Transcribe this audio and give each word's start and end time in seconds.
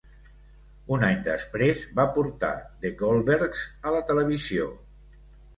Un 0.95 1.05
any 1.09 1.19
després, 1.27 1.83
va 1.99 2.07
portar 2.17 2.51
'The 2.57 2.93
Goldbergs' 3.03 3.69
a 3.91 3.97
la 3.99 4.03
televisió. 4.11 4.71